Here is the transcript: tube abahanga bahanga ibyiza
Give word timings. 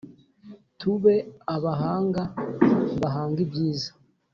tube 0.79 1.13
abahanga 1.55 2.23
bahanga 3.01 3.37
ibyiza 3.45 3.89